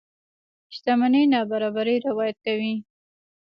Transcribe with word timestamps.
شتمنۍ 0.75 1.23
نابرابرۍ 1.33 1.95
روايت 2.07 2.37
دي. 2.59 2.73